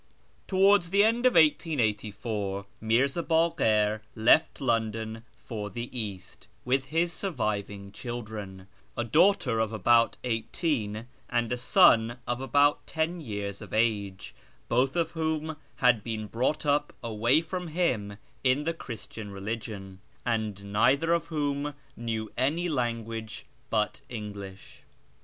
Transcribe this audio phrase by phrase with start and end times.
[0.47, 7.91] Towards the end of 1884 Mirza Bakir left London for the East with his surviving
[7.91, 8.65] children,
[8.97, 14.33] a daughter of about eighteen and a son of about ten years of age,
[14.67, 20.65] both of whom had been brought up away from him in the Christian religion, and
[20.73, 24.81] neither of whom knew any language but English.